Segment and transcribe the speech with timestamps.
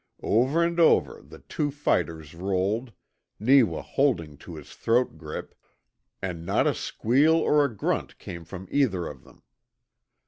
[0.23, 2.91] Over and over the two fighters rolled,
[3.39, 5.53] Neewa holding to his throat grip,
[6.23, 9.43] and not a squeal or a grunt came from either of them.